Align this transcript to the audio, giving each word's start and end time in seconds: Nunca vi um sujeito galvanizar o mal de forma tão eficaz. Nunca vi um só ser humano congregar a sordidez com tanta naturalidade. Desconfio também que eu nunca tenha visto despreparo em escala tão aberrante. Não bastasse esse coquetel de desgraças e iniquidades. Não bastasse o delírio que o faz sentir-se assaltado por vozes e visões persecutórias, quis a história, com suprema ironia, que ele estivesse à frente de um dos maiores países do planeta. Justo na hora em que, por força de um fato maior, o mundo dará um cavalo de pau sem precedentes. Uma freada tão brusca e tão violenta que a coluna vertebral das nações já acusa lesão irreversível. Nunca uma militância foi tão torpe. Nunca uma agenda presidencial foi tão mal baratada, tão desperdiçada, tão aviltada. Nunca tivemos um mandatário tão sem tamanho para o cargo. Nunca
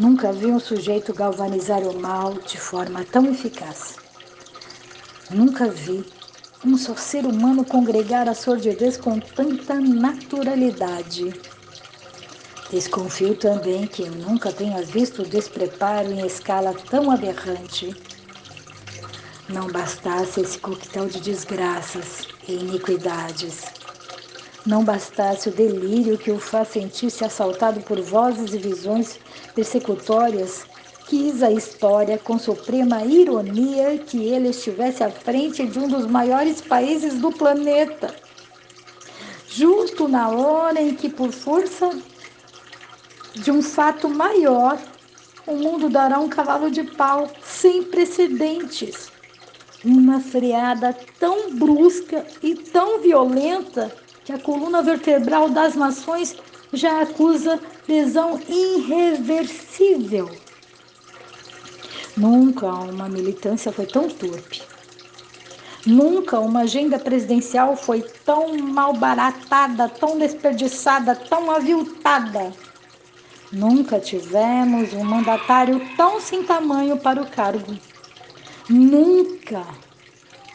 Nunca 0.00 0.32
vi 0.32 0.50
um 0.50 0.58
sujeito 0.58 1.12
galvanizar 1.12 1.82
o 1.82 1.92
mal 1.92 2.36
de 2.46 2.58
forma 2.58 3.04
tão 3.04 3.28
eficaz. 3.28 4.00
Nunca 5.28 5.68
vi 5.68 6.10
um 6.64 6.74
só 6.74 6.96
ser 6.96 7.26
humano 7.26 7.66
congregar 7.66 8.26
a 8.26 8.32
sordidez 8.32 8.96
com 8.96 9.20
tanta 9.20 9.78
naturalidade. 9.78 11.38
Desconfio 12.70 13.34
também 13.34 13.86
que 13.86 14.04
eu 14.04 14.12
nunca 14.12 14.50
tenha 14.50 14.82
visto 14.82 15.26
despreparo 15.26 16.10
em 16.10 16.24
escala 16.24 16.72
tão 16.88 17.10
aberrante. 17.10 17.94
Não 19.50 19.68
bastasse 19.68 20.40
esse 20.40 20.58
coquetel 20.58 21.08
de 21.08 21.20
desgraças 21.20 22.26
e 22.48 22.54
iniquidades. 22.54 23.79
Não 24.66 24.84
bastasse 24.84 25.48
o 25.48 25.52
delírio 25.52 26.18
que 26.18 26.30
o 26.30 26.38
faz 26.38 26.68
sentir-se 26.68 27.24
assaltado 27.24 27.80
por 27.80 27.98
vozes 28.00 28.52
e 28.52 28.58
visões 28.58 29.18
persecutórias, 29.54 30.66
quis 31.06 31.42
a 31.42 31.50
história, 31.50 32.18
com 32.18 32.38
suprema 32.38 33.02
ironia, 33.02 33.98
que 33.98 34.22
ele 34.22 34.48
estivesse 34.48 35.02
à 35.02 35.10
frente 35.10 35.66
de 35.66 35.78
um 35.78 35.88
dos 35.88 36.06
maiores 36.06 36.60
países 36.60 37.14
do 37.18 37.32
planeta. 37.32 38.14
Justo 39.48 40.06
na 40.06 40.28
hora 40.28 40.80
em 40.80 40.94
que, 40.94 41.08
por 41.08 41.32
força 41.32 41.90
de 43.34 43.50
um 43.50 43.62
fato 43.62 44.10
maior, 44.10 44.78
o 45.46 45.54
mundo 45.54 45.88
dará 45.88 46.18
um 46.18 46.28
cavalo 46.28 46.70
de 46.70 46.84
pau 46.84 47.30
sem 47.42 47.82
precedentes. 47.82 49.10
Uma 49.82 50.20
freada 50.20 50.94
tão 51.18 51.50
brusca 51.56 52.26
e 52.42 52.54
tão 52.54 53.00
violenta 53.00 53.90
que 54.24 54.32
a 54.32 54.38
coluna 54.38 54.82
vertebral 54.82 55.48
das 55.48 55.74
nações 55.74 56.36
já 56.72 57.02
acusa 57.02 57.60
lesão 57.88 58.40
irreversível. 58.48 60.30
Nunca 62.16 62.66
uma 62.66 63.08
militância 63.08 63.72
foi 63.72 63.86
tão 63.86 64.08
torpe. 64.08 64.62
Nunca 65.86 66.38
uma 66.38 66.60
agenda 66.60 66.98
presidencial 66.98 67.74
foi 67.74 68.02
tão 68.24 68.56
mal 68.58 68.92
baratada, 68.92 69.88
tão 69.88 70.18
desperdiçada, 70.18 71.16
tão 71.16 71.50
aviltada. 71.50 72.52
Nunca 73.50 73.98
tivemos 73.98 74.92
um 74.92 75.02
mandatário 75.02 75.80
tão 75.96 76.20
sem 76.20 76.44
tamanho 76.44 76.98
para 76.98 77.22
o 77.22 77.26
cargo. 77.26 77.74
Nunca 78.68 79.66